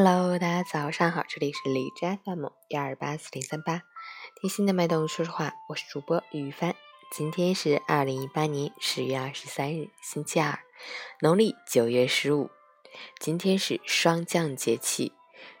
[0.00, 3.82] Hello，大家早上好，这里是荔枝 FM 幺二八四零三八，
[4.40, 6.76] 贴心的脉动，说实话，我是主播于帆。
[7.10, 10.60] 今天是二零一八年十月二十三日，星期二，
[11.20, 12.48] 农历九月十五。
[13.18, 15.10] 今天是霜降节气，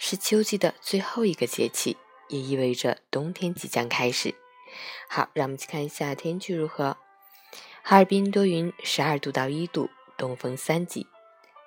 [0.00, 1.96] 是秋季的最后一个节气，
[2.28, 4.34] 也意味着冬天即将开始。
[5.08, 6.96] 好，让我们去看一下天气如何。
[7.84, 11.06] 哈尔滨多云，十二度到一度，东风三级，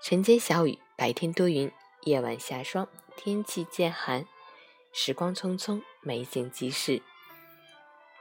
[0.03, 1.71] 晨间小雨，白天多云。
[2.07, 4.25] 夜晚下霜，天气渐寒，
[4.93, 7.01] 时光匆匆，美景即逝。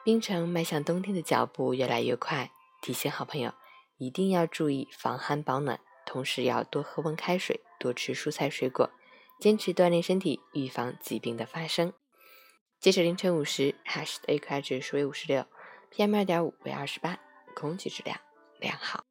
[0.03, 2.51] 冰城迈向冬天的脚步越来越快，
[2.83, 3.55] 提醒好朋友
[3.99, 8.91] 一定要注意防寒保暖，同时要多喝温开水，多吃蔬菜水果，
[9.39, 11.93] 坚持锻炼身体，预防疾病的发生。
[12.81, 15.47] 截止凌晨五时，哈市的 AQI 指数为五十六
[15.93, 17.21] ，PM 二点五为二十八，
[17.55, 18.19] 空气质量
[18.59, 19.06] 良好。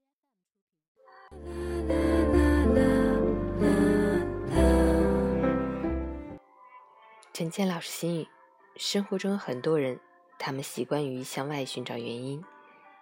[7.36, 8.30] 陈倩老师心语：
[8.78, 10.00] 生活中很多人，
[10.40, 12.42] 他们习惯于向外寻找原因，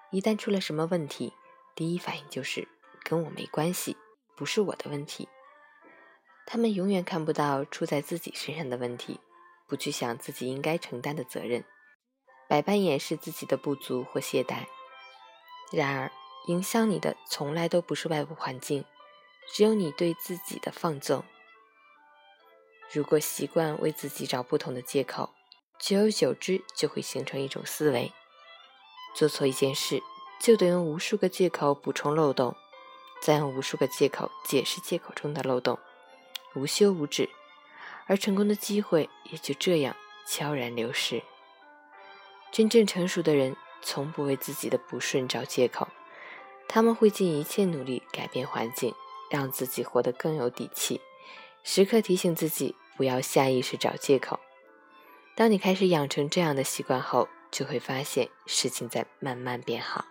[0.09, 1.34] 一旦出了什么问题，
[1.76, 2.67] 第一反应就是
[3.04, 3.95] 跟我没关系，
[4.36, 5.30] 不是我的问题。
[6.48, 9.20] 他们永远看不到出在自己身上的问题，
[9.67, 11.64] 不去想自己应该承担的责任，
[12.50, 14.66] 百般掩饰自己的不足或懈怠。
[15.72, 16.11] 然而，
[16.48, 18.84] 影响你的从来都不是外部环境，
[19.54, 21.23] 只有你对自己的放纵。
[22.94, 25.31] 如果习惯为自己找不同的借口，
[25.80, 28.13] 久而久之就会形成一种思维：
[29.16, 30.03] 做错一件事，
[30.39, 32.55] 就得用无数个借口补充漏洞，
[33.19, 35.80] 再用无数个借口解释借口中的漏洞，
[36.53, 37.27] 无休无止，
[38.05, 39.95] 而成功的机会也就这样
[40.27, 41.23] 悄然流逝。
[42.52, 45.88] 真正成熟的人，从不为自己的不顺找借口，
[46.67, 48.94] 他们会尽一切努力改变环境，
[49.31, 51.02] 让自己活得更有底气，
[51.64, 52.75] 时刻提醒自己。
[52.95, 54.39] 不要下意识找借口。
[55.36, 60.05] 当你开始养成这样的习惯后，就会发现事情在慢慢变好。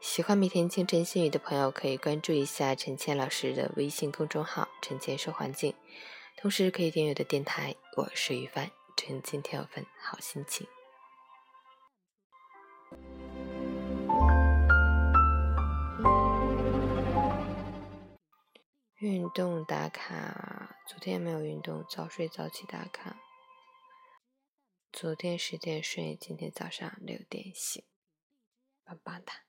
[0.00, 5.74] 喜欢每天清晨心语的朋友，可以关注一下陈倩老师的微信公众号“陈倩说环境”，
[6.40, 7.74] 同时可以订阅我的电台。
[7.98, 10.66] 我是于帆，祝你今天有份好心情。
[19.06, 23.16] 运动打卡，昨天没有运动，早睡早起打卡。
[24.90, 27.84] 昨天十点睡，今天早上六点醒，
[28.82, 29.45] 棒棒哒。